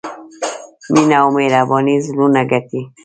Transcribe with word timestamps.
مینه 0.93 1.15
او 1.23 1.29
مهرباني 1.37 1.95
زړونه 2.05 2.41
ګټي. 2.51 2.81